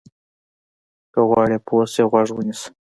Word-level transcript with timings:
که 1.13 1.19
غواړې 1.29 1.57
پوه 1.67 1.85
شې، 1.93 2.03
غوږ 2.11 2.29
ونیسه. 2.33 2.67